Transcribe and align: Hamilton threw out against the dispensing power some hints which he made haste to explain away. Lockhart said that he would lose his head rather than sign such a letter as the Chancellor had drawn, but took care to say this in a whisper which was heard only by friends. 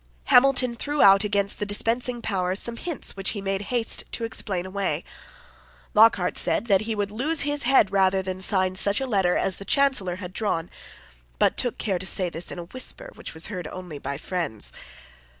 Hamilton 0.23 0.75
threw 0.75 1.03
out 1.03 1.23
against 1.23 1.59
the 1.59 1.65
dispensing 1.67 2.23
power 2.23 2.55
some 2.55 2.75
hints 2.75 3.15
which 3.15 3.29
he 3.37 3.39
made 3.39 3.61
haste 3.69 4.03
to 4.13 4.23
explain 4.23 4.65
away. 4.65 5.03
Lockhart 5.93 6.37
said 6.37 6.65
that 6.65 6.81
he 6.81 6.95
would 6.95 7.11
lose 7.11 7.41
his 7.41 7.61
head 7.69 7.91
rather 7.91 8.23
than 8.23 8.41
sign 8.41 8.73
such 8.75 8.99
a 8.99 9.05
letter 9.05 9.37
as 9.37 9.57
the 9.57 9.63
Chancellor 9.63 10.15
had 10.15 10.33
drawn, 10.33 10.71
but 11.37 11.55
took 11.55 11.77
care 11.77 11.99
to 11.99 12.07
say 12.07 12.31
this 12.31 12.49
in 12.51 12.57
a 12.57 12.63
whisper 12.63 13.11
which 13.13 13.35
was 13.35 13.45
heard 13.45 13.67
only 13.67 13.99
by 13.99 14.17
friends. 14.17 14.73